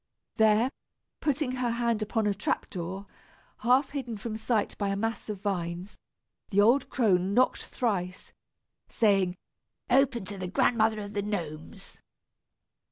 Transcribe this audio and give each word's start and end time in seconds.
There, 0.37 0.71
putting 1.19 1.51
her 1.57 1.69
hand 1.69 2.01
upon 2.01 2.25
a 2.25 2.33
trap 2.33 2.67
door, 2.71 3.05
half 3.59 3.91
hidden 3.91 4.17
from 4.17 4.35
sight 4.35 4.75
by 4.79 4.87
a 4.87 4.95
mass 4.95 5.29
of 5.29 5.41
vines, 5.41 5.95
the 6.49 6.59
old 6.59 6.89
crone 6.89 7.35
knocked 7.35 7.63
thrice, 7.65 8.33
saying, 8.89 9.37
"Open 9.91 10.25
to 10.25 10.39
the 10.39 10.47
Grandmother 10.47 11.01
of 11.01 11.13
the 11.13 11.21
Gnomes!" 11.21 11.99